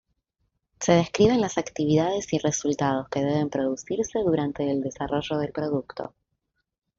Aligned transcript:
Se 0.79 0.93
describen 0.93 1.41
las 1.41 1.59
actividades 1.59 2.33
y 2.33 2.39
resultados 2.39 3.07
que 3.09 3.19
deben 3.23 3.51
producirse 3.51 4.17
durante 4.17 4.67
el 4.71 4.81
desarrollo 4.81 5.37
del 5.37 5.51
producto. 5.51 6.15